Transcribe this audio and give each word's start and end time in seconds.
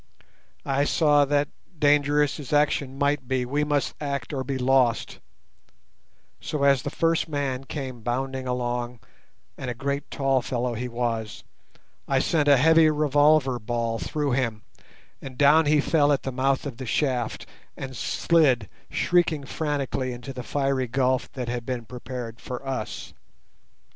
I 0.65 0.83
saw 0.85 1.25
that, 1.25 1.49
dangerous 1.77 2.39
as 2.39 2.51
action 2.51 2.97
might 2.97 3.27
be, 3.27 3.45
we 3.45 3.63
must 3.63 3.93
act 4.01 4.33
or 4.33 4.43
be 4.43 4.57
lost, 4.57 5.19
so 6.39 6.63
as 6.63 6.81
the 6.81 6.89
first 6.89 7.27
man 7.29 7.65
came 7.65 8.01
bounding 8.01 8.47
along—and 8.47 9.69
a 9.69 9.75
great 9.75 10.09
tall 10.09 10.41
fellow 10.41 10.73
he 10.73 10.87
was—I 10.87 12.17
sent 12.17 12.47
a 12.47 12.57
heavy 12.57 12.89
revolver 12.89 13.59
ball 13.59 13.99
through 13.99 14.31
him, 14.31 14.63
and 15.21 15.37
down 15.37 15.67
he 15.67 15.79
fell 15.79 16.11
at 16.11 16.23
the 16.23 16.31
mouth 16.31 16.65
of 16.65 16.77
the 16.77 16.87
shaft, 16.87 17.45
and 17.77 17.95
slid, 17.95 18.69
shrieking 18.89 19.43
frantically, 19.43 20.13
into 20.13 20.33
the 20.33 20.41
fiery 20.41 20.87
gulf 20.87 21.31
that 21.33 21.47
had 21.47 21.63
been 21.63 21.85
prepared 21.85 22.39
for 22.41 22.67
us. 22.67 23.13